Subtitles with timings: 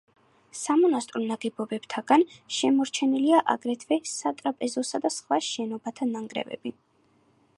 [0.59, 2.23] სამონასტრო ნაგებობათაგან
[2.59, 6.75] შემორჩენილია აგრეთვე სატრაპეზოსა და სხვა შენობათა ნანგრევები.